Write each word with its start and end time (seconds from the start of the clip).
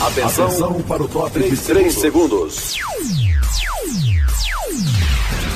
Atenção, 0.00 0.46
Atenção 0.46 0.82
para 0.82 1.02
o 1.02 1.08
top 1.08 1.38
de 1.38 1.56
3 1.56 1.94
segundos. 1.94 2.74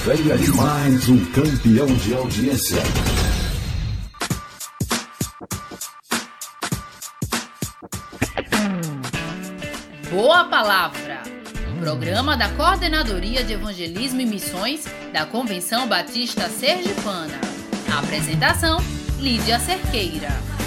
Venha 0.04 0.38
de 0.38 0.50
mais 0.52 1.08
um 1.08 1.24
campeão 1.26 1.86
de 1.86 2.14
audiência. 2.14 2.82
Boa 10.10 10.44
Palavra. 10.44 11.22
Programa 11.80 12.36
da 12.36 12.48
Coordenadoria 12.50 13.44
de 13.44 13.52
Evangelismo 13.52 14.20
e 14.20 14.26
Missões 14.26 14.84
da 15.12 15.26
Convenção 15.26 15.86
Batista 15.86 16.48
Sergipana. 16.48 17.38
apresentação: 17.98 18.78
Lídia 19.18 19.58
Cerqueira. 19.60 20.57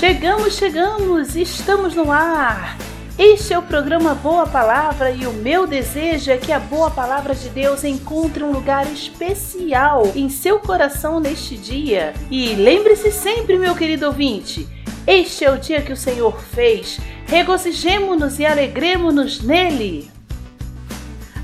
Chegamos, 0.00 0.54
chegamos, 0.54 1.36
estamos 1.36 1.94
no 1.94 2.10
ar. 2.10 2.78
Este 3.18 3.52
é 3.52 3.58
o 3.58 3.62
programa 3.62 4.14
Boa 4.14 4.46
Palavra 4.46 5.10
e 5.10 5.26
o 5.26 5.32
meu 5.34 5.66
desejo 5.66 6.30
é 6.30 6.38
que 6.38 6.50
a 6.52 6.58
Boa 6.58 6.90
Palavra 6.90 7.34
de 7.34 7.50
Deus 7.50 7.84
encontre 7.84 8.42
um 8.42 8.50
lugar 8.50 8.90
especial 8.90 10.10
em 10.16 10.30
seu 10.30 10.58
coração 10.58 11.20
neste 11.20 11.54
dia. 11.54 12.14
E 12.30 12.54
lembre-se 12.54 13.12
sempre, 13.12 13.58
meu 13.58 13.74
querido 13.74 14.06
ouvinte, 14.06 14.66
este 15.06 15.44
é 15.44 15.52
o 15.52 15.58
dia 15.58 15.82
que 15.82 15.92
o 15.92 15.96
Senhor 15.96 16.40
fez. 16.44 16.98
Regozijemo-nos 17.26 18.38
e 18.38 18.46
alegremos-nos 18.46 19.42
nele. 19.42 20.10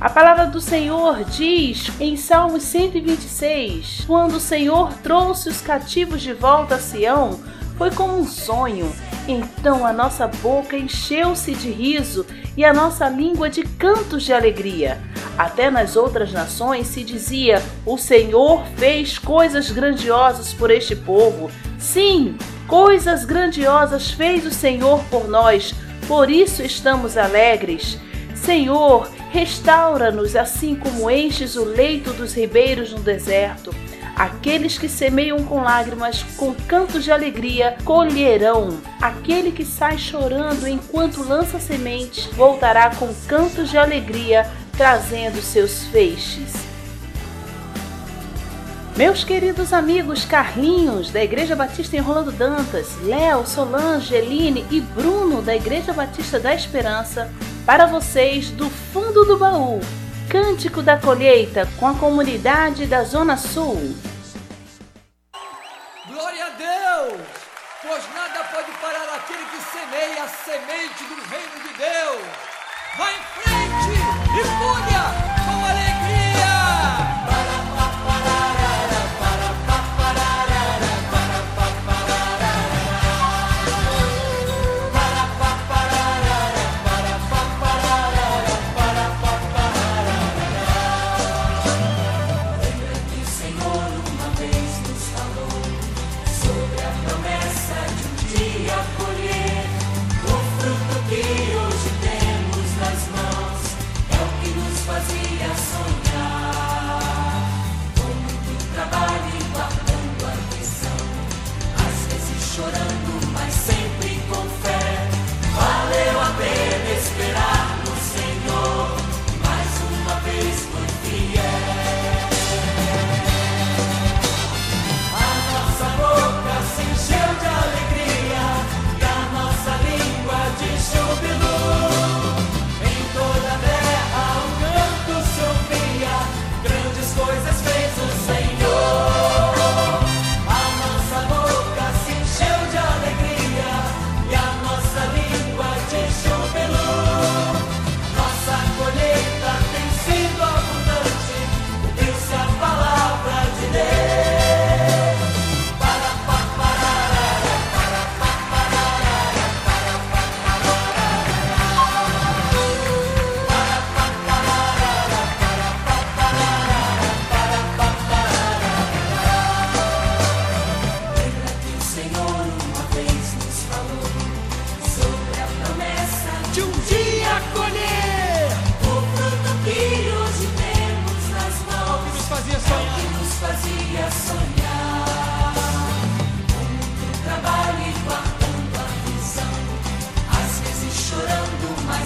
A 0.01 0.09
palavra 0.09 0.47
do 0.47 0.63
Senhor 0.63 1.25
diz 1.25 1.91
em 2.01 2.17
Salmos 2.17 2.63
126: 2.63 4.05
Quando 4.07 4.37
o 4.37 4.41
Senhor 4.41 4.95
trouxe 5.03 5.51
os 5.51 5.61
cativos 5.61 6.23
de 6.23 6.33
volta 6.33 6.77
a 6.77 6.79
Sião, 6.79 7.39
foi 7.77 7.91
como 7.91 8.19
um 8.19 8.27
sonho. 8.27 8.93
Então 9.29 9.87
a 9.87 9.93
nossa 9.93 10.27
boca 10.27 10.77
encheu-se 10.77 11.53
de 11.53 11.71
riso 11.71 12.27
e 12.57 12.65
a 12.65 12.73
nossa 12.73 13.09
língua 13.09 13.51
de 13.51 13.63
cantos 13.63 14.23
de 14.23 14.33
alegria. 14.33 15.01
Até 15.37 15.71
nas 15.71 15.97
outras 15.97 16.33
nações 16.33 16.87
se 16.87 17.05
dizia: 17.05 17.63
O 17.85 17.99
Senhor 17.99 18.65
fez 18.77 19.19
coisas 19.19 19.71
grandiosas 19.71 20.53
por 20.55 20.71
este 20.71 20.97
povo. 20.97 21.51
Sim, 21.79 22.37
coisas 22.67 23.25
grandiosas 23.25 24.11
fez 24.11 24.47
o 24.47 24.51
Senhor 24.51 25.03
por 25.11 25.29
nós, 25.29 25.75
por 26.09 26.31
isso 26.31 26.63
estamos 26.63 27.17
alegres. 27.17 27.99
Senhor, 28.35 29.11
restaura-nos 29.31 30.37
assim 30.37 30.77
como 30.77 31.11
enches 31.11 31.57
o 31.57 31.65
leito 31.65 32.13
dos 32.13 32.33
ribeiros 32.33 32.93
no 32.93 33.01
deserto. 33.01 33.75
Aqueles 34.17 34.79
que 34.79 34.89
semeiam 34.89 35.45
com 35.45 35.61
lágrimas, 35.61 36.23
com 36.39 36.55
cantos 36.55 37.05
de 37.05 37.13
alegria, 37.13 37.77
colherão. 37.85 38.81
Aquele 38.99 39.53
que 39.53 39.63
sai 39.63 39.99
chorando 39.99 40.67
enquanto 40.67 41.23
lança 41.23 41.61
semente, 41.61 42.31
voltará 42.33 42.97
com 42.97 43.13
cantos 43.29 43.69
de 43.69 43.77
alegria, 43.77 44.51
trazendo 44.75 45.43
seus 45.43 45.85
feixes. 45.89 46.55
Meus 48.97 49.23
queridos 49.23 49.75
amigos 49.75 50.25
Carlinhos, 50.25 51.11
da 51.11 51.23
Igreja 51.23 51.55
Batista 51.55 51.99
em 51.99 52.01
Rolando 52.01 52.33
Dantas, 52.33 52.97
Léo, 53.03 53.47
Solange, 53.47 54.15
Eline 54.15 54.65
e 54.71 54.81
Bruno, 54.81 55.43
da 55.43 55.55
Igreja 55.55 55.93
Batista 55.93 56.41
da 56.41 56.55
Esperança, 56.55 57.31
para 57.67 57.85
vocês 57.85 58.49
do 58.49 58.71
fundo 58.71 59.27
do 59.27 59.37
baú 59.37 59.79
Cântico 60.37 60.83
da 60.83 60.99
Colheita 60.99 61.67
com 61.79 61.87
a 61.87 61.95
comunidade 61.95 62.85
da 62.85 63.03
Zona 63.05 63.39
Sul. 63.39 63.97
Glória 66.07 66.45
a 66.45 66.51
Deus! 66.51 67.23
Pois 67.81 68.05
nada 68.15 68.45
pode 68.45 68.71
parar 68.73 69.17
aquele 69.17 69.47
que 69.47 69.63
semeia 69.73 70.25
a 70.25 70.29
semente 70.29 71.05
do 71.05 71.15
reino 71.31 71.63
de 71.67 71.75
Deus. 71.79 72.27
Vá 72.99 73.13
em 73.13 73.23
frente 73.41 73.99
e 74.39 74.43
colha! 74.59 75.27
fazia. 75.67 75.96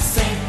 same 0.01 0.40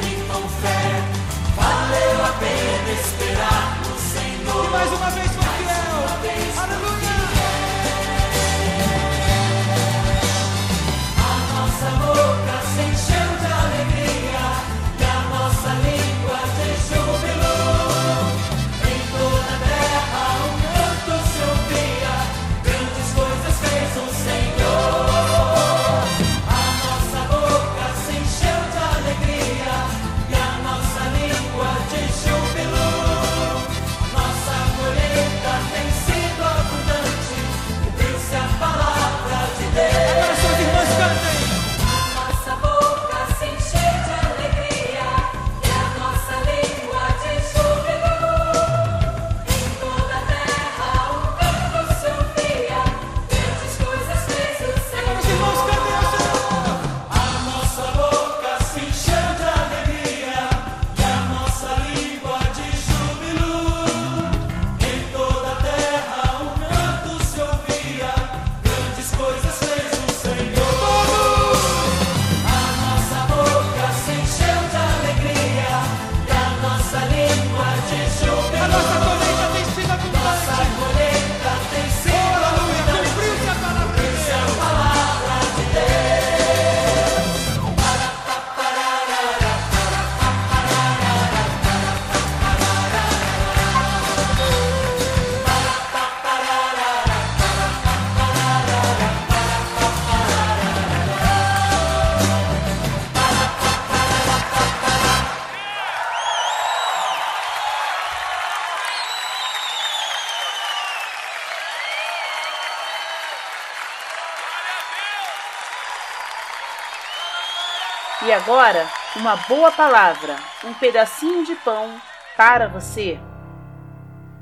agora, 118.42 118.88
uma 119.16 119.36
boa 119.48 119.72
palavra, 119.72 120.36
um 120.66 120.74
pedacinho 120.74 121.46
de 121.46 121.54
pão 121.64 121.90
para 122.36 122.68
você. 122.68 123.20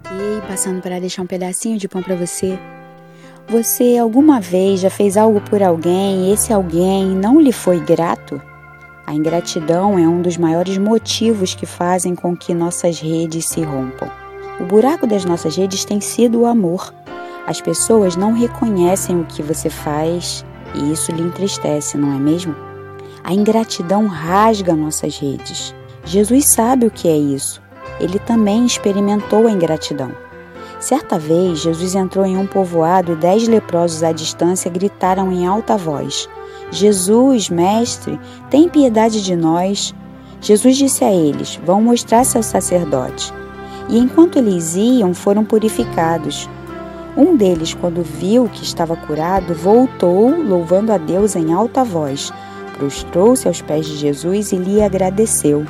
Ei, 0.10 0.42
passando 0.48 0.82
para 0.82 1.02
deixar 1.02 1.22
um 1.22 1.28
pedacinho 1.28 1.78
de 1.78 1.86
pão 1.86 2.02
para 2.02 2.16
você. 2.16 2.58
Você 3.50 3.98
alguma 3.98 4.40
vez 4.40 4.80
já 4.80 4.90
fez 4.90 5.18
algo 5.18 5.42
por 5.42 5.62
alguém 5.62 6.28
e 6.28 6.34
esse 6.34 6.54
alguém 6.54 7.08
não 7.08 7.42
lhe 7.42 7.52
foi 7.52 7.82
grato? 7.82 8.42
A 9.06 9.14
ingratidão 9.14 10.00
é 10.00 10.08
um 10.08 10.22
dos 10.22 10.38
maiores 10.38 10.78
motivos 10.78 11.54
que 11.54 11.66
fazem 11.66 12.16
com 12.16 12.38
que 12.38 12.54
nossas 12.54 13.02
redes 13.02 13.50
se 13.50 13.62
rompam. 13.62 14.10
O 14.62 14.64
buraco 14.64 15.06
das 15.06 15.26
nossas 15.26 15.58
redes 15.58 15.84
tem 15.84 16.00
sido 16.00 16.42
o 16.42 16.46
amor. 16.46 16.94
As 17.46 17.60
pessoas 17.60 18.16
não 18.16 18.32
reconhecem 18.32 19.20
o 19.20 19.26
que 19.26 19.44
você 19.44 19.70
faz 19.70 20.46
e 20.74 20.94
isso 20.94 21.12
lhe 21.12 21.22
entristece, 21.22 21.98
não 21.98 22.16
é 22.16 22.20
mesmo? 22.20 22.69
A 23.24 23.34
ingratidão 23.34 24.08
rasga 24.08 24.76
nossas 24.76 25.18
redes. 25.18 25.76
Jesus 26.06 26.48
sabe 26.48 26.86
o 26.86 26.92
que 26.92 27.08
é 27.08 27.18
isso. 27.18 27.62
Ele 28.00 28.18
também 28.18 28.66
experimentou 28.66 29.46
a 29.46 29.52
ingratidão. 29.52 30.12
Certa 30.80 31.20
vez, 31.20 31.60
Jesus 31.60 31.94
entrou 31.94 32.26
em 32.26 32.38
um 32.38 32.48
povoado 32.48 33.12
e 33.12 33.16
dez 33.16 33.48
leprosos 33.48 34.02
à 34.02 34.14
distância 34.14 34.72
gritaram 34.72 35.32
em 35.32 35.46
alta 35.46 35.78
voz: 35.78 36.30
Jesus, 36.72 37.50
mestre, 37.50 38.18
tem 38.50 38.70
piedade 38.70 39.22
de 39.22 39.36
nós. 39.36 39.94
Jesus 40.40 40.78
disse 40.78 41.04
a 41.04 41.12
eles: 41.12 41.60
Vão 41.66 41.82
mostrar-se 41.82 42.38
ao 42.38 42.44
sacerdote. 42.44 43.34
E 43.90 44.00
enquanto 44.00 44.38
eles 44.38 44.76
iam, 44.76 45.14
foram 45.14 45.44
purificados. 45.44 46.50
Um 47.18 47.36
deles, 47.36 47.74
quando 47.74 48.02
viu 48.02 48.48
que 48.48 48.64
estava 48.64 48.96
curado, 48.96 49.54
voltou, 49.54 50.30
louvando 50.42 50.94
a 50.94 50.98
Deus 50.98 51.36
em 51.36 51.52
alta 51.52 51.84
voz 51.84 52.32
prostrou-se 52.80 53.46
aos 53.46 53.62
pés 53.62 53.86
de 53.86 53.98
Jesus 53.98 54.54
e 54.54 54.56
lhe 54.56 54.82
agradeceu. 54.82 55.66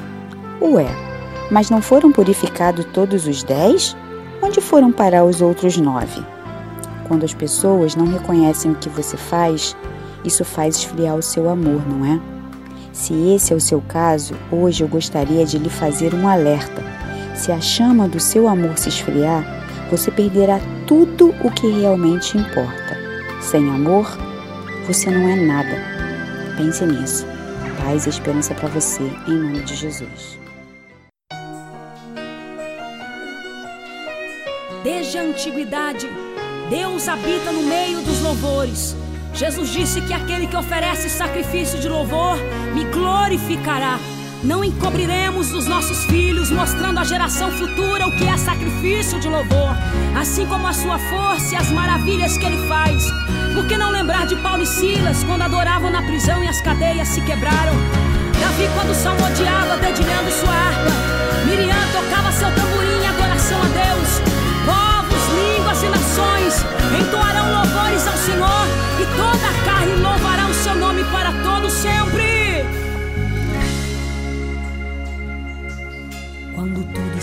Ué, 0.61 0.85
mas 1.49 1.69
não 1.69 1.81
foram 1.81 2.11
purificados 2.11 2.85
todos 2.93 3.27
os 3.27 3.43
dez? 3.43 3.97
Onde 4.41 4.61
foram 4.61 4.91
parar 4.91 5.25
os 5.25 5.41
outros 5.41 5.75
nove? 5.77 6.23
Quando 7.07 7.25
as 7.25 7.33
pessoas 7.33 7.95
não 7.95 8.05
reconhecem 8.05 8.71
o 8.71 8.75
que 8.75 8.87
você 8.87 9.17
faz, 9.17 9.75
isso 10.23 10.45
faz 10.45 10.77
esfriar 10.77 11.15
o 11.15 11.23
seu 11.23 11.49
amor, 11.49 11.81
não 11.87 12.05
é? 12.05 12.21
Se 12.93 13.13
esse 13.33 13.51
é 13.51 13.55
o 13.55 13.61
seu 13.61 13.81
caso, 13.81 14.35
hoje 14.51 14.83
eu 14.83 14.87
gostaria 14.87 15.45
de 15.45 15.57
lhe 15.57 15.69
fazer 15.69 16.13
um 16.13 16.27
alerta. 16.27 16.83
Se 17.33 17.51
a 17.51 17.59
chama 17.59 18.07
do 18.07 18.19
seu 18.19 18.47
amor 18.47 18.77
se 18.77 18.89
esfriar, 18.89 19.43
você 19.89 20.11
perderá 20.11 20.59
tudo 20.85 21.33
o 21.43 21.49
que 21.49 21.67
realmente 21.67 22.37
importa. 22.37 22.97
Sem 23.41 23.67
amor, 23.69 24.05
você 24.85 25.09
não 25.09 25.27
é 25.27 25.35
nada. 25.35 25.98
Pense 26.59 26.85
nisso. 26.85 27.25
Paz 27.81 28.05
e 28.05 28.09
esperança 28.09 28.53
para 28.53 28.67
você, 28.67 29.03
em 29.25 29.31
nome 29.31 29.63
de 29.63 29.75
Jesus. 29.75 30.37
Desde 34.83 35.17
a 35.17 35.21
antiguidade, 35.21 36.05
Deus 36.69 37.07
habita 37.07 37.53
no 37.53 37.63
meio 37.63 38.01
dos 38.01 38.19
louvores. 38.19 38.93
Jesus 39.33 39.69
disse 39.69 40.01
que 40.01 40.13
aquele 40.13 40.47
que 40.47 40.57
oferece 40.57 41.09
sacrifício 41.09 41.79
de 41.79 41.87
louvor 41.87 42.35
me 42.73 42.83
glorificará. 42.91 43.97
Não 44.43 44.63
encobriremos 44.63 45.49
dos 45.49 45.67
nossos 45.67 46.05
filhos, 46.05 46.49
mostrando 46.49 46.99
à 46.99 47.03
geração 47.03 47.51
futura 47.51 48.07
o 48.07 48.11
que 48.15 48.25
é 48.25 48.37
sacrifício 48.37 49.19
de 49.19 49.27
louvor, 49.27 49.75
assim 50.17 50.45
como 50.45 50.65
a 50.65 50.71
sua 50.71 50.97
força 50.97 51.55
e 51.55 51.57
as 51.57 51.69
maravilhas 51.71 52.37
que 52.37 52.45
ele 52.45 52.65
faz. 52.67 53.03
Por 53.53 53.67
que 53.67 53.77
não 53.77 53.91
lembrar 53.91 54.25
de 54.27 54.37
Paulo 54.37 54.63
e 54.63 54.65
Silas 54.65 55.23
quando 55.25 55.41
adoravam 55.41 55.91
na 55.91 56.01
prisão 56.03 56.41
e 56.41 56.47
as 56.47 56.61
cadeias 56.61 57.09
se 57.09 57.19
quebraram? 57.21 57.73
Davi, 58.39 58.69
quando 58.73 58.95
salmodiava, 58.95 59.77
dedilhando 59.77 60.31
sua 60.31 60.53
harpa. 60.53 60.91
Miriam 61.45 61.75
tocava 61.91 62.31
seu 62.31 62.49
tamborim 62.55 63.03
em 63.03 63.07
adoração 63.07 63.59
a 63.61 63.65
Deus. 63.65 64.28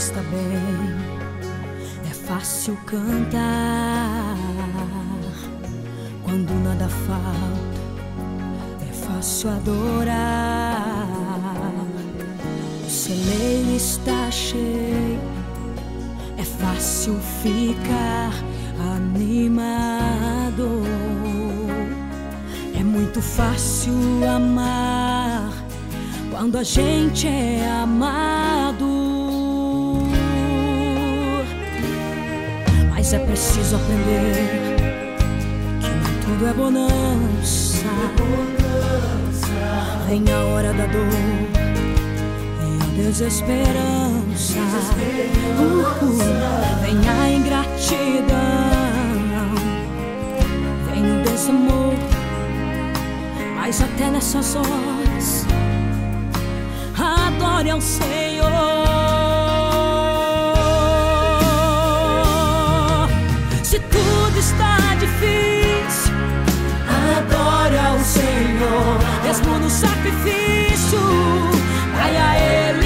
Está 0.07 0.21
bem, 0.23 0.95
é 2.09 2.15
fácil 2.15 2.77
cantar. 2.87 4.37
Quando 6.23 6.53
nada 6.63 6.89
falta, 6.89 7.81
é 8.89 8.93
fácil 8.93 9.51
adorar. 9.51 10.87
O 12.87 12.89
celeiro 12.89 13.75
está 13.75 14.31
cheio, 14.31 15.19
é 16.39 16.45
fácil 16.45 17.19
ficar 17.43 18.31
animado. 18.95 20.85
É 22.79 22.85
muito 22.85 23.21
fácil 23.21 23.93
amar 24.25 25.51
quando 26.31 26.59
a 26.59 26.63
gente 26.63 27.27
é 27.27 27.69
amado. 27.83 28.76
Mas 33.07 33.15
é 33.15 33.19
preciso 33.21 33.77
aprender 33.77 34.49
que 35.81 35.89
nem 35.89 36.21
tudo 36.25 36.45
é 36.45 36.53
bonança. 36.53 37.87
Vem 40.09 40.25
a 40.29 40.39
hora 40.47 40.73
da 40.73 40.87
dor 40.87 41.07
e 42.65 42.83
a 42.83 43.05
desesperança. 43.05 44.59
Uh, 45.57 46.19
vem 46.83 46.99
a 47.09 47.31
ingratidão, 47.31 48.27
vem 50.91 51.21
o 51.21 51.23
desamor. 51.23 51.95
Mas 53.55 53.81
até 53.83 54.11
nessas 54.11 54.57
horas, 54.57 55.47
adore 56.99 57.71
ao 57.71 57.81
Senhor. 57.81 58.76
Senhor, 68.07 68.99
mesmo 69.25 69.59
no 69.59 69.69
sacrifício, 69.69 71.01
vai 71.93 72.17
a 72.17 72.39
Ele 72.39 72.86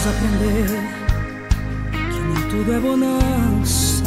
preciso 0.00 0.08
aprender 0.08 0.66
que 1.92 2.20
nem 2.20 2.48
tudo 2.48 2.72
é 2.72 2.80
bonança. 2.80 4.04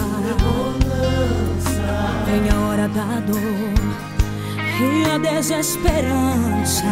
Vem 2.25 2.49
a 2.49 2.59
hora 2.59 2.87
da 2.87 3.19
dor 3.27 3.73
e 4.79 5.09
a 5.09 5.17
desesperança. 5.17 6.83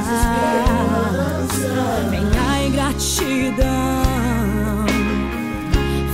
Vem 2.09 2.29
a 2.39 2.67
ingratidão. 2.67 3.65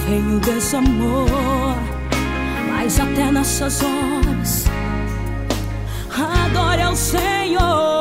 vem 0.07 0.37
o 0.37 0.39
desamor, 0.39 1.75
mas 2.69 2.99
até 2.99 3.31
nessas 3.31 3.81
horas, 3.83 4.65
adore 6.15 6.81
ao 6.81 6.95
Senhor. 6.95 7.96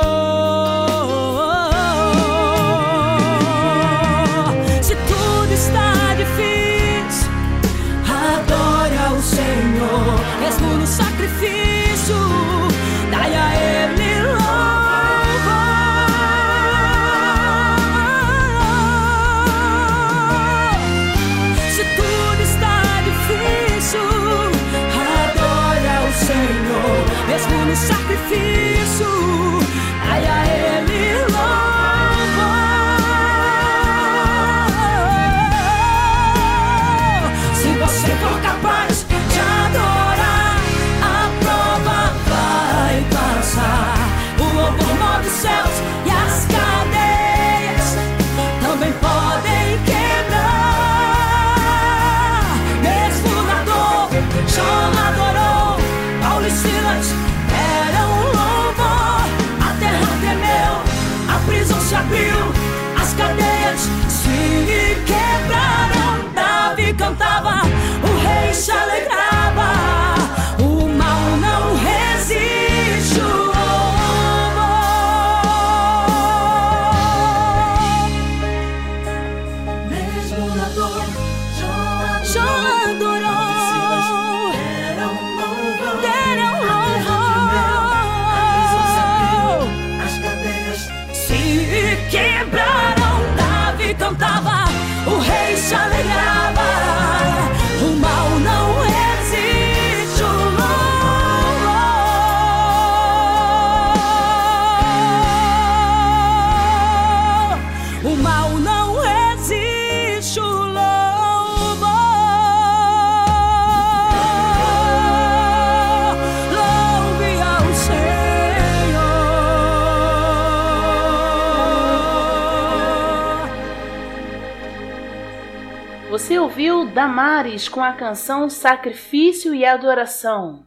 Damares 126.96 127.68
com 127.68 127.82
a 127.82 127.92
canção 127.92 128.48
Sacrifício 128.48 129.54
e 129.54 129.66
Adoração. 129.66 130.64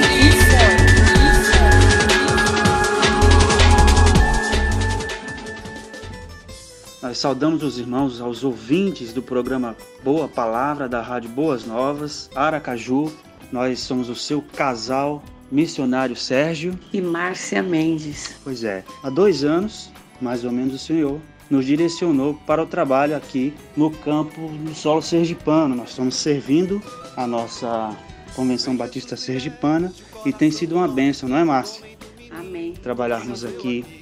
Saudamos 7.18 7.64
os 7.64 7.80
irmãos, 7.80 8.20
aos 8.20 8.44
ouvintes 8.44 9.12
do 9.12 9.20
programa 9.20 9.76
Boa 10.04 10.28
Palavra 10.28 10.88
da 10.88 11.02
Rádio 11.02 11.28
Boas 11.28 11.66
Novas, 11.66 12.30
Aracaju. 12.32 13.10
Nós 13.50 13.80
somos 13.80 14.08
o 14.08 14.14
seu 14.14 14.40
casal 14.40 15.20
missionário 15.50 16.14
Sérgio 16.14 16.78
e 16.92 17.00
Márcia 17.00 17.60
Mendes. 17.60 18.37
Pois 18.44 18.62
é, 18.62 18.84
há 19.02 19.10
dois 19.10 19.42
anos, 19.42 19.90
mais 20.20 20.44
ou 20.44 20.52
menos, 20.52 20.75
o 20.75 20.78
Senhor 20.78 21.20
nos 21.50 21.66
direcionou 21.66 22.34
para 22.46 22.62
o 22.62 22.66
trabalho 22.66 23.16
aqui 23.16 23.52
no 23.76 23.90
campo 23.90 24.48
do 24.48 24.72
solo 24.72 25.02
sergipano. 25.02 25.75
Nós 25.75 25.90
estamos 25.90 26.14
servindo 26.14 26.80
a 27.16 27.26
nossa 27.26 27.96
Convenção 28.37 28.76
Batista 28.76 29.16
Sergipana 29.16 29.92
e 30.25 30.32
tem 30.32 30.52
sido 30.52 30.76
uma 30.76 30.87
bênção, 30.87 31.28
não 31.28 31.38
é, 31.38 31.42
Márcia? 31.42 31.84
Amém. 32.30 32.75
Trabalharmos 32.75 33.44
aqui 33.44 33.97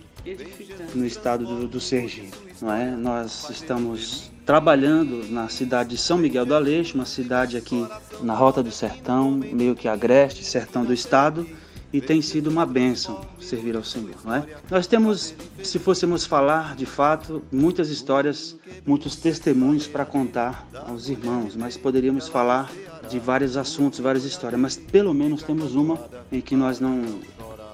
no 0.94 1.06
estado 1.06 1.44
do, 1.44 1.68
do 1.68 1.80
Sergipe 1.80 2.46
não 2.60 2.72
é? 2.72 2.90
Nós 2.90 3.50
estamos 3.50 4.30
trabalhando 4.44 5.26
na 5.30 5.48
cidade 5.48 5.90
de 5.90 5.98
São 5.98 6.16
Miguel 6.16 6.46
do 6.46 6.54
Aleixo, 6.54 6.94
uma 6.94 7.04
cidade 7.04 7.56
aqui 7.56 7.86
na 8.22 8.34
Rota 8.34 8.62
do 8.62 8.70
Sertão, 8.70 9.30
meio 9.30 9.74
que 9.74 9.88
agreste, 9.88 10.44
sertão 10.44 10.84
do 10.84 10.92
estado, 10.92 11.46
e 11.92 12.00
tem 12.00 12.20
sido 12.20 12.48
uma 12.48 12.66
bênção 12.66 13.20
servir 13.40 13.76
ao 13.76 13.84
Senhor, 13.84 14.16
não 14.24 14.34
é? 14.34 14.44
Nós 14.70 14.86
temos, 14.86 15.34
se 15.62 15.78
fôssemos 15.78 16.26
falar 16.26 16.76
de 16.76 16.86
fato, 16.86 17.42
muitas 17.50 17.88
histórias, 17.90 18.56
muitos 18.84 19.16
testemunhos 19.16 19.86
para 19.86 20.04
contar 20.04 20.66
aos 20.86 21.08
irmãos, 21.08 21.56
mas 21.56 21.76
poderíamos 21.76 22.28
falar 22.28 22.70
de 23.08 23.18
vários 23.18 23.56
assuntos, 23.56 24.00
várias 24.00 24.24
histórias, 24.24 24.60
mas 24.60 24.76
pelo 24.76 25.14
menos 25.14 25.42
temos 25.42 25.74
uma 25.74 25.98
em 26.30 26.40
que 26.40 26.56
nós 26.56 26.80
não 26.80 27.20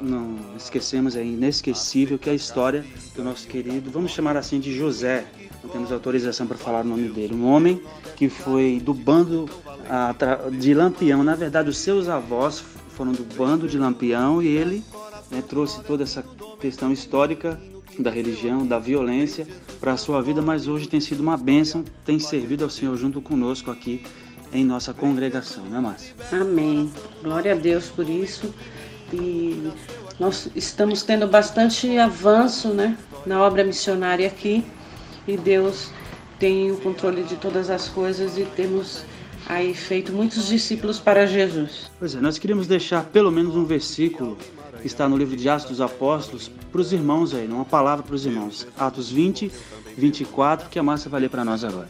não 0.02 0.36
esquecemos, 0.56 1.16
é 1.16 1.24
inesquecível, 1.24 2.18
que 2.18 2.28
é 2.28 2.32
a 2.32 2.36
história 2.36 2.84
do 3.14 3.22
nosso 3.22 3.46
querido, 3.46 3.90
vamos 3.90 4.10
chamar 4.12 4.36
assim 4.36 4.58
de 4.58 4.76
José, 4.76 5.26
não 5.62 5.70
temos 5.70 5.92
autorização 5.92 6.46
para 6.46 6.56
falar 6.56 6.84
o 6.84 6.88
nome 6.88 7.08
dele, 7.08 7.34
um 7.34 7.46
homem 7.46 7.80
que 8.16 8.28
foi 8.28 8.80
do 8.82 8.92
bando 8.92 9.48
de 10.58 10.74
Lampião, 10.74 11.22
na 11.22 11.34
verdade 11.34 11.68
os 11.68 11.78
seus 11.78 12.08
avós 12.08 12.62
foram 12.90 13.12
do 13.12 13.24
bando 13.36 13.68
de 13.68 13.78
Lampião 13.78 14.42
e 14.42 14.48
ele 14.48 14.84
né, 15.30 15.42
trouxe 15.46 15.82
toda 15.82 16.02
essa 16.02 16.22
questão 16.60 16.92
histórica 16.92 17.60
da 17.98 18.10
religião, 18.10 18.66
da 18.66 18.78
violência 18.78 19.46
para 19.80 19.92
a 19.92 19.96
sua 19.96 20.22
vida, 20.22 20.40
mas 20.40 20.66
hoje 20.66 20.88
tem 20.88 21.00
sido 21.00 21.20
uma 21.20 21.36
bênção, 21.36 21.84
tem 22.04 22.18
servido 22.18 22.64
ao 22.64 22.70
Senhor 22.70 22.96
junto 22.96 23.20
conosco 23.20 23.70
aqui 23.70 24.02
em 24.52 24.64
nossa 24.64 24.92
congregação, 24.92 25.64
né, 25.64 25.80
Márcia? 25.80 26.14
Amém. 26.30 26.90
Glória 27.22 27.52
a 27.52 27.54
Deus 27.54 27.88
por 27.88 28.08
isso. 28.08 28.52
E 29.12 29.70
nós 30.18 30.48
estamos 30.54 31.02
tendo 31.02 31.26
bastante 31.26 31.98
avanço, 31.98 32.68
né, 32.68 32.96
na 33.26 33.42
obra 33.42 33.64
missionária 33.64 34.26
aqui. 34.26 34.64
E 35.26 35.36
Deus 35.36 35.90
tem 36.38 36.72
o 36.72 36.76
controle 36.78 37.22
de 37.22 37.36
todas 37.36 37.70
as 37.70 37.88
coisas 37.88 38.36
e 38.36 38.44
temos 38.44 39.04
aí 39.46 39.74
feito 39.74 40.12
muitos 40.12 40.48
discípulos 40.48 40.98
para 40.98 41.26
Jesus. 41.26 41.90
Pois 41.98 42.14
é, 42.14 42.20
nós 42.20 42.38
queríamos 42.38 42.66
deixar 42.66 43.04
pelo 43.04 43.30
menos 43.30 43.54
um 43.54 43.64
versículo 43.64 44.36
está 44.84 45.08
no 45.08 45.16
livro 45.16 45.36
de 45.36 45.48
Atos 45.48 45.68
dos 45.68 45.80
Apóstolos 45.80 46.50
para 46.70 46.80
os 46.80 46.92
irmãos 46.92 47.34
aí, 47.34 47.46
uma 47.46 47.64
palavra 47.64 48.04
para 48.04 48.14
os 48.14 48.26
irmãos. 48.26 48.66
Atos 48.78 49.10
20, 49.10 49.50
24, 49.96 50.68
que 50.68 50.78
a 50.78 50.82
Márcia 50.82 51.10
vai 51.10 51.20
ler 51.20 51.30
para 51.30 51.44
nós 51.44 51.64
agora. 51.64 51.88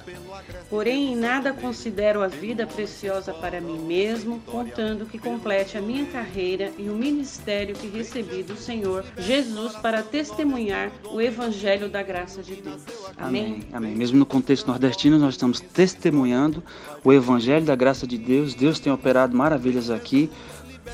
Porém, 0.68 1.12
em 1.12 1.16
nada 1.16 1.52
considero 1.52 2.22
a 2.22 2.28
vida 2.28 2.66
preciosa 2.66 3.32
para 3.34 3.60
mim 3.60 3.78
mesmo, 3.78 4.40
contando 4.46 5.04
que 5.04 5.18
complete 5.18 5.76
a 5.76 5.82
minha 5.82 6.06
carreira 6.06 6.72
e 6.78 6.88
o 6.88 6.94
ministério 6.94 7.74
que 7.74 7.86
recebi 7.86 8.42
do 8.42 8.56
Senhor 8.56 9.04
Jesus 9.18 9.76
para 9.76 10.02
testemunhar 10.02 10.90
o 11.04 11.20
evangelho 11.20 11.90
da 11.90 12.02
graça 12.02 12.42
de 12.42 12.54
Deus. 12.56 12.80
Amém. 13.18 13.44
Amém. 13.44 13.64
Amém. 13.72 13.94
Mesmo 13.94 14.18
no 14.18 14.26
contexto 14.26 14.66
nordestino, 14.66 15.18
nós 15.18 15.34
estamos 15.34 15.60
testemunhando 15.60 16.62
o 17.04 17.12
evangelho 17.12 17.66
da 17.66 17.76
graça 17.76 18.06
de 18.06 18.16
Deus. 18.16 18.54
Deus 18.54 18.80
tem 18.80 18.92
operado 18.92 19.36
maravilhas 19.36 19.90
aqui. 19.90 20.30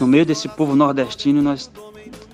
No 0.00 0.06
meio 0.06 0.26
desse 0.26 0.48
povo 0.48 0.76
nordestino, 0.76 1.40
nós 1.40 1.70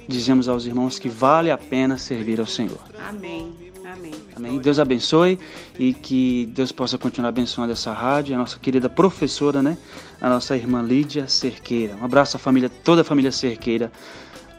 dizemos 0.08 0.48
aos 0.48 0.66
irmãos 0.66 0.98
que 0.98 1.08
vale 1.08 1.50
a 1.50 1.58
pena 1.58 1.98
servir 1.98 2.40
ao 2.40 2.46
Senhor. 2.46 2.80
Amém. 3.08 3.52
Amém. 3.84 4.12
Amém. 4.34 4.58
Deus 4.58 4.78
abençoe 4.78 5.38
e 5.78 5.94
que 5.94 6.46
Deus 6.46 6.72
possa 6.72 6.98
continuar 6.98 7.28
abençoando 7.28 7.72
essa 7.72 7.92
rádio, 7.92 8.34
a 8.34 8.38
nossa 8.38 8.58
querida 8.58 8.88
professora, 8.88 9.62
né? 9.62 9.78
A 10.20 10.28
nossa 10.28 10.56
irmã 10.56 10.82
Lídia 10.82 11.28
Cerqueira. 11.28 11.94
Um 11.96 12.04
abraço 12.04 12.36
à 12.36 12.40
família, 12.40 12.68
toda 12.68 13.02
a 13.02 13.04
família 13.04 13.30
Cerqueira. 13.30 13.92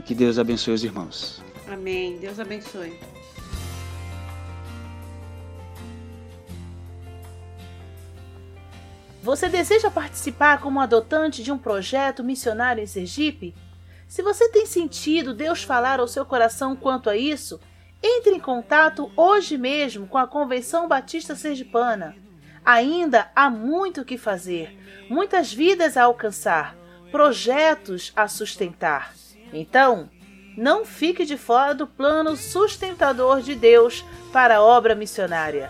Que 0.05 0.13
Deus 0.13 0.37
abençoe 0.37 0.73
os 0.73 0.83
irmãos. 0.83 1.41
Amém. 1.67 2.17
Deus 2.17 2.39
abençoe. 2.39 2.93
Você 9.25 9.49
deseja 9.49 9.89
participar 9.89 10.61
como 10.61 10.79
adotante 10.79 11.41
de 11.41 11.51
um 11.51 11.57
projeto 11.57 12.23
missionário 12.23 12.83
em 12.83 12.85
Sergipe? 12.85 13.55
Se 14.15 14.21
você 14.21 14.47
tem 14.47 14.65
sentido 14.65 15.33
Deus 15.33 15.61
falar 15.61 15.99
ao 15.99 16.07
seu 16.07 16.25
coração 16.25 16.73
quanto 16.73 17.09
a 17.09 17.17
isso, 17.17 17.59
entre 18.01 18.33
em 18.33 18.39
contato 18.39 19.11
hoje 19.13 19.57
mesmo 19.57 20.07
com 20.07 20.17
a 20.17 20.25
Convenção 20.25 20.87
Batista 20.87 21.35
Sergipana. 21.35 22.15
Ainda 22.63 23.29
há 23.35 23.49
muito 23.49 23.99
o 23.99 24.05
que 24.05 24.17
fazer, 24.17 24.79
muitas 25.09 25.53
vidas 25.53 25.97
a 25.97 26.03
alcançar, 26.03 26.77
projetos 27.11 28.13
a 28.15 28.25
sustentar. 28.29 29.13
Então, 29.51 30.09
não 30.55 30.85
fique 30.85 31.25
de 31.25 31.35
fora 31.35 31.75
do 31.75 31.85
plano 31.85 32.37
sustentador 32.37 33.41
de 33.41 33.53
Deus 33.53 34.05
para 34.31 34.55
a 34.55 34.63
obra 34.63 34.95
missionária. 34.95 35.69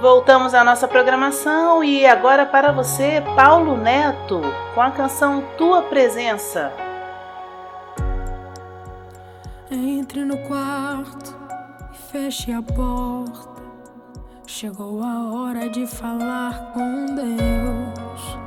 Voltamos 0.00 0.54
à 0.54 0.62
nossa 0.62 0.86
programação 0.86 1.82
e 1.82 2.06
agora 2.06 2.46
para 2.46 2.70
você, 2.70 3.20
Paulo 3.34 3.76
Neto, 3.76 4.40
com 4.72 4.80
a 4.80 4.92
canção 4.92 5.42
Tua 5.56 5.82
Presença. 5.82 6.72
Entre 9.68 10.24
no 10.24 10.38
quarto 10.46 11.36
e 11.92 11.96
feche 12.12 12.52
a 12.52 12.62
porta. 12.62 13.60
Chegou 14.46 15.02
a 15.02 15.32
hora 15.32 15.68
de 15.68 15.84
falar 15.84 16.72
com 16.72 17.06
Deus. 17.16 18.38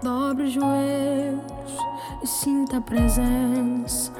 Dobre 0.00 0.44
os 0.44 0.52
joelhos 0.52 1.76
e 2.22 2.26
sinta 2.28 2.76
a 2.76 2.80
presença 2.80 4.12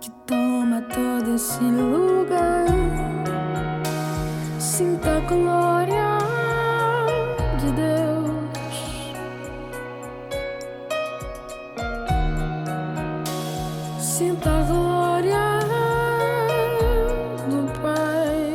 que 0.00 0.10
toma 0.26 0.82
todo 0.82 1.36
esse 1.36 1.62
lugar. 1.62 3.15
Sinta 4.76 5.16
a 5.16 5.20
glória 5.20 6.18
de 7.58 7.72
Deus. 7.72 8.28
Sinta 13.98 14.50
a 14.50 14.62
glória 14.64 15.60
do 17.48 17.72
Pai. 17.80 18.52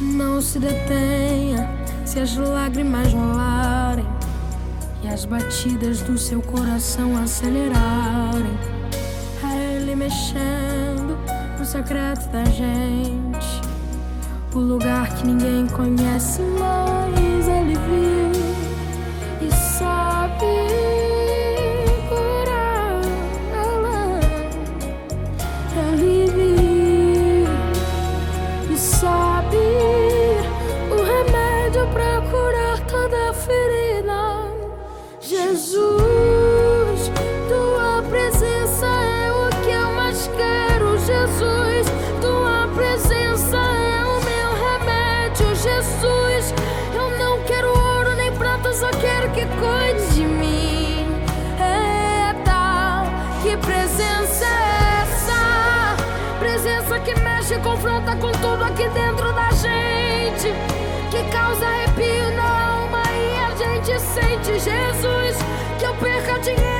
Não 0.00 0.40
se 0.40 0.58
detenha 0.58 1.68
se 2.06 2.20
as 2.20 2.38
lágrimas 2.38 3.12
rolarem 3.12 4.06
e 5.02 5.08
as 5.08 5.26
batidas 5.26 6.00
do 6.00 6.16
seu 6.16 6.40
coração 6.40 7.18
acelerarem. 7.18 8.79
Secreto 11.70 12.28
da 12.30 12.44
gente, 12.46 13.60
o 14.52 14.58
lugar 14.58 15.08
que 15.14 15.24
ninguém 15.24 15.68
conhece, 15.68 16.42
mas 16.58 17.46
Ele 17.46 17.76
viu 17.76 18.29
confronta 57.80 58.14
com 58.16 58.30
tudo 58.32 58.62
aqui 58.62 58.86
dentro 58.90 59.32
da 59.32 59.50
gente. 59.52 60.52
Que 61.10 61.24
causa 61.32 61.66
arrepio 61.66 62.30
na 62.36 62.74
alma 62.74 63.02
e 63.10 63.38
a 63.38 63.54
gente 63.56 63.98
sente 64.00 64.52
Jesus. 64.58 65.38
Que 65.78 65.86
eu 65.86 65.94
perca 65.94 66.38
dinheiro 66.40 66.79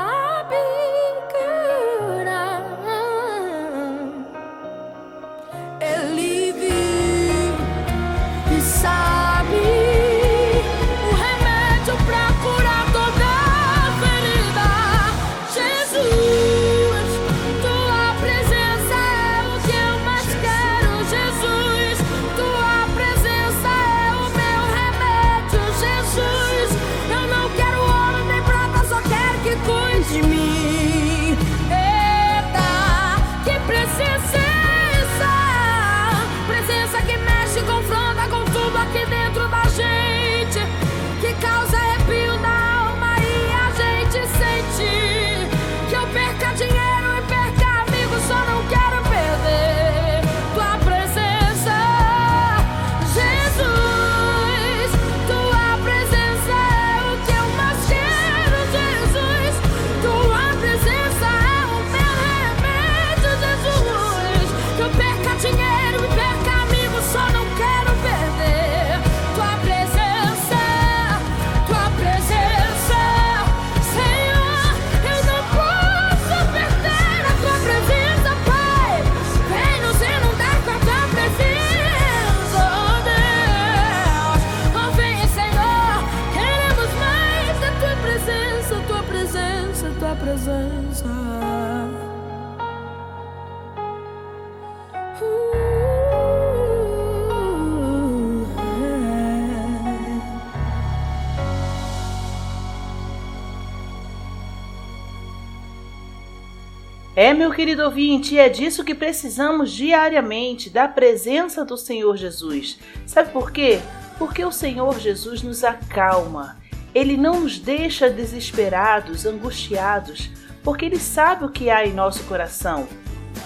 É, 107.23 107.35
meu 107.35 107.51
querido 107.51 107.83
ouvinte, 107.83 108.39
é 108.39 108.49
disso 108.49 108.83
que 108.83 108.95
precisamos 108.95 109.71
diariamente, 109.71 110.71
da 110.71 110.87
presença 110.87 111.63
do 111.63 111.77
Senhor 111.77 112.17
Jesus. 112.17 112.79
Sabe 113.05 113.29
por 113.29 113.51
quê? 113.51 113.79
Porque 114.17 114.43
o 114.43 114.51
Senhor 114.51 114.99
Jesus 114.99 115.43
nos 115.43 115.63
acalma. 115.63 116.57
Ele 116.95 117.15
não 117.15 117.41
nos 117.41 117.59
deixa 117.59 118.09
desesperados, 118.09 119.23
angustiados, 119.27 120.31
porque 120.63 120.83
Ele 120.83 120.97
sabe 120.97 121.45
o 121.45 121.49
que 121.49 121.69
há 121.69 121.85
em 121.85 121.93
nosso 121.93 122.23
coração. 122.23 122.87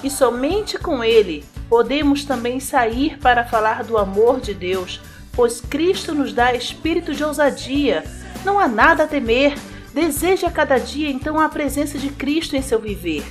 E 0.01 0.09
somente 0.09 0.77
com 0.77 1.03
Ele 1.03 1.43
podemos 1.67 2.23
também 2.23 2.61
sair 2.61 3.19
para 3.19 3.43
falar 3.43 3.83
do 3.83 3.97
amor 3.97 4.39
de 4.39 4.53
Deus, 4.53 5.01
pois 5.33 5.59
Cristo 5.59 6.15
nos 6.15 6.31
dá 6.31 6.53
espírito 6.53 7.13
de 7.13 7.25
ousadia. 7.25 8.05
Não 8.45 8.57
há 8.57 8.69
nada 8.69 9.03
a 9.03 9.07
temer. 9.07 9.53
Deseje 9.93 10.45
a 10.45 10.51
cada 10.51 10.77
dia 10.77 11.09
então 11.09 11.37
a 11.37 11.49
presença 11.49 11.99
de 11.99 12.07
Cristo 12.07 12.55
em 12.55 12.61
seu 12.61 12.79
viver. 12.79 13.25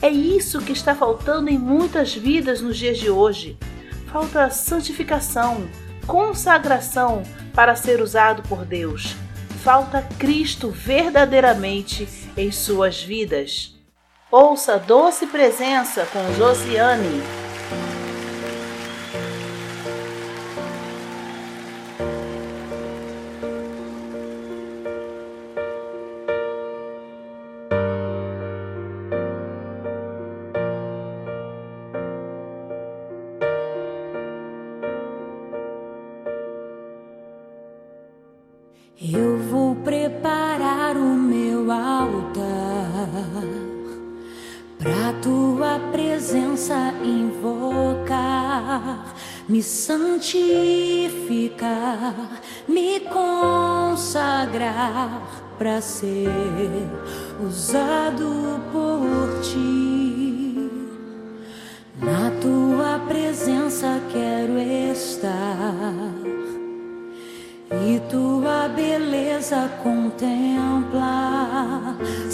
É 0.00 0.08
isso 0.08 0.60
que 0.60 0.72
está 0.72 0.94
faltando 0.94 1.48
em 1.48 1.58
muitas 1.58 2.14
vidas 2.14 2.60
nos 2.60 2.76
dias 2.76 2.98
de 2.98 3.10
hoje. 3.10 3.58
Falta 4.12 4.50
santificação, 4.50 5.68
consagração 6.06 7.22
para 7.54 7.74
ser 7.74 8.00
usado 8.00 8.42
por 8.42 8.64
Deus. 8.64 9.16
Falta 9.62 10.02
Cristo 10.18 10.70
verdadeiramente 10.70 12.06
em 12.36 12.52
suas 12.52 13.02
vidas. 13.02 13.74
Ouça 14.30 14.78
Doce 14.78 15.26
Presença 15.26 16.06
com 16.12 16.34
Josiane. 16.34 17.22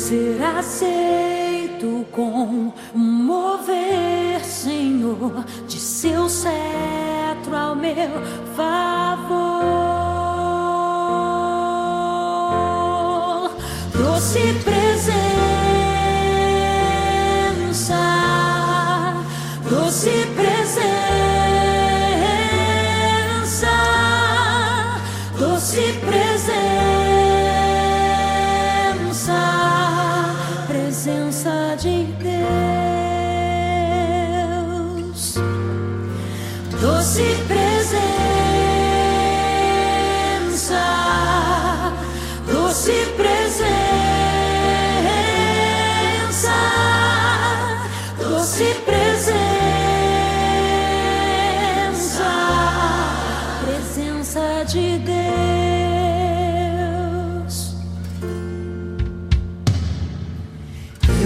Ser 0.02 0.42
aceito 0.42 2.04
com 2.10 2.72
mover, 2.92 4.44
Senhor, 4.44 5.44
de 5.68 5.78
seu 5.78 6.28
cetro 6.28 7.54
ao 7.56 7.76
meu 7.76 8.10
favor. 8.56 9.51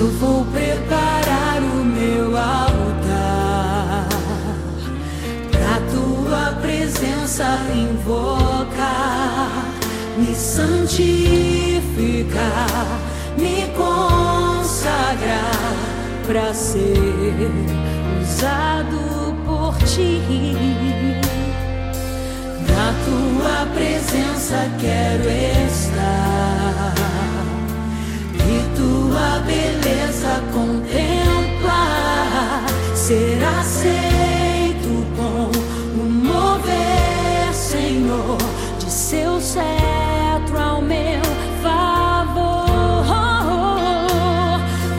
Eu 0.06 0.12
vou 0.12 0.44
preparar 0.44 1.60
o 1.60 1.84
meu 1.84 2.26
altar 2.36 4.06
pra 5.50 5.80
tua 5.90 6.52
presença 6.62 7.58
invocar, 7.74 9.64
me 10.16 10.32
santificar, 10.32 11.80
me 13.36 13.66
consagar 13.76 15.16
para 16.24 16.54
ser 16.54 17.50
usado 18.22 19.34
por 19.44 19.76
ti. 19.88 20.22
Na 22.68 22.94
tua 23.04 23.66
presença 23.74 24.70
quero 24.78 25.28
estar 25.66 25.95
beleza 29.40 30.42
contemplar. 30.52 31.96
Ser 32.94 33.42
aceito 33.60 35.06
com 35.16 35.50
o 36.00 36.04
mover, 36.04 37.52
Senhor, 37.52 38.38
de 38.78 38.90
seu 38.90 39.40
cetro 39.40 40.58
ao 40.58 40.80
meu 40.82 41.22
favor. 41.62 43.04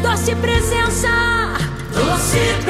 Doce 0.02 0.36
presença, 0.36 1.10
doce 1.94 2.38
presença. 2.38 2.67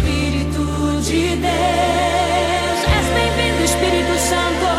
Espírito 0.00 0.64
de 1.02 1.36
Deus, 1.36 2.80
és 2.98 3.06
bem-vindo, 3.12 3.64
Espírito 3.64 4.16
Santo, 4.30 4.69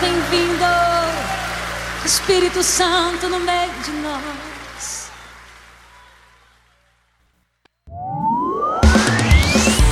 bem-vindo, 0.00 0.64
Espírito 2.04 2.62
Santo, 2.62 3.28
no 3.28 3.38
meio 3.38 3.70
de 3.84 3.90
nós. 3.92 5.10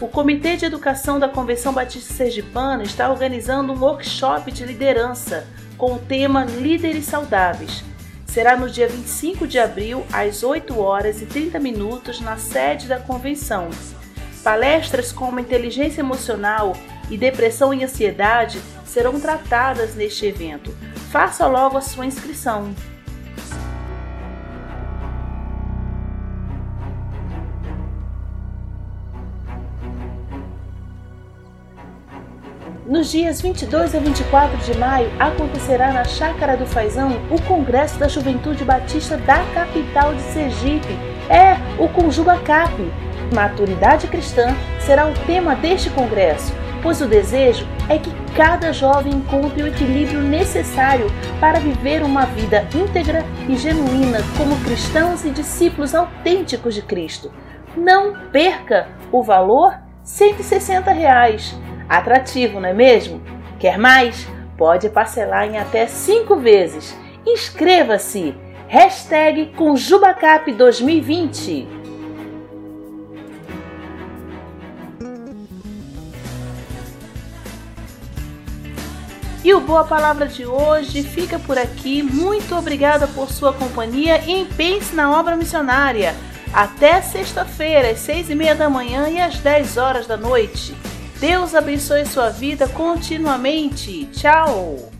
O 0.00 0.08
Comitê 0.08 0.56
de 0.56 0.64
Educação 0.64 1.20
da 1.20 1.28
Convenção 1.28 1.72
Batista 1.72 2.12
Sergipana 2.14 2.82
está 2.82 3.10
organizando 3.10 3.72
um 3.72 3.78
workshop 3.78 4.50
de 4.50 4.64
liderança 4.64 5.46
com 5.76 5.94
o 5.94 5.98
tema 5.98 6.44
Líderes 6.44 7.04
Saudáveis. 7.04 7.84
Será 8.26 8.56
no 8.56 8.68
dia 8.68 8.88
25 8.88 9.46
de 9.46 9.60
abril, 9.60 10.04
às 10.12 10.42
8 10.42 10.80
horas 10.80 11.22
e 11.22 11.26
30 11.26 11.60
minutos, 11.60 12.20
na 12.20 12.36
sede 12.36 12.88
da 12.88 12.98
convenção. 12.98 13.68
Palestras 14.42 15.12
como 15.12 15.38
inteligência 15.38 16.00
emocional 16.00 16.74
e 17.10 17.16
depressão 17.16 17.72
e 17.72 17.84
ansiedade 17.84 18.60
serão 18.84 19.20
tratadas 19.20 19.94
neste 19.94 20.26
evento. 20.26 20.74
Faça 21.10 21.46
logo 21.46 21.76
a 21.76 21.80
sua 21.80 22.06
inscrição. 22.06 22.74
Nos 32.86 33.10
dias 33.10 33.40
22 33.40 33.94
a 33.94 33.98
24 33.98 34.58
de 34.58 34.78
maio 34.78 35.10
acontecerá 35.18 35.90
na 35.90 36.04
Chácara 36.04 36.54
do 36.54 36.66
Faisão 36.66 37.12
o 37.30 37.40
Congresso 37.42 37.98
da 37.98 38.08
Juventude 38.08 38.62
Batista 38.62 39.16
da 39.16 39.42
capital 39.54 40.14
de 40.14 40.20
Sergipe. 40.20 40.92
É 41.30 41.56
o 41.82 41.88
Conjuga 41.88 42.38
Cap. 42.40 42.72
Maturidade 43.32 44.06
cristã 44.06 44.54
será 44.80 45.06
o 45.06 45.14
tema 45.26 45.56
deste 45.56 45.88
congresso, 45.90 46.52
pois 46.84 47.00
o 47.00 47.08
desejo 47.08 47.66
é 47.88 47.98
que 47.98 48.12
cada 48.36 48.70
jovem 48.70 49.14
encontre 49.14 49.62
o 49.62 49.66
equilíbrio 49.66 50.20
necessário 50.20 51.06
para 51.40 51.58
viver 51.58 52.02
uma 52.02 52.26
vida 52.26 52.68
íntegra 52.74 53.24
e 53.48 53.56
genuína 53.56 54.18
como 54.36 54.62
cristãos 54.62 55.24
e 55.24 55.30
discípulos 55.30 55.94
autênticos 55.94 56.74
de 56.74 56.82
Cristo. 56.82 57.32
Não 57.74 58.14
perca 58.30 58.88
o 59.10 59.22
valor 59.22 59.72
R$ 59.72 59.78
160. 60.04 60.92
Reais 60.92 61.56
Atrativo, 61.88 62.60
não 62.60 62.68
é 62.68 62.74
mesmo? 62.74 63.22
Quer 63.58 63.78
mais? 63.78 64.28
Pode 64.56 64.90
parcelar 64.90 65.46
em 65.46 65.56
até 65.56 65.86
5 65.86 66.36
vezes. 66.36 66.96
Inscreva-se! 67.26 68.34
Hashtag 68.68 69.52
Conjubacap 69.56 70.50
2020 70.52 71.83
E 79.44 79.52
o 79.52 79.60
Boa 79.60 79.84
Palavra 79.84 80.26
de 80.26 80.46
hoje 80.46 81.02
fica 81.02 81.38
por 81.38 81.58
aqui. 81.58 82.02
Muito 82.02 82.56
obrigada 82.56 83.06
por 83.06 83.30
sua 83.30 83.52
companhia 83.52 84.18
e 84.26 84.46
pense 84.46 84.94
na 84.94 85.12
obra 85.20 85.36
missionária. 85.36 86.14
Até 86.50 87.02
sexta-feira, 87.02 87.90
às 87.90 87.98
seis 87.98 88.30
e 88.30 88.34
meia 88.34 88.54
da 88.54 88.70
manhã 88.70 89.06
e 89.10 89.20
às 89.20 89.38
10 89.40 89.76
horas 89.76 90.06
da 90.06 90.16
noite. 90.16 90.74
Deus 91.20 91.54
abençoe 91.54 92.06
sua 92.06 92.30
vida 92.30 92.66
continuamente. 92.68 94.06
Tchau! 94.06 94.93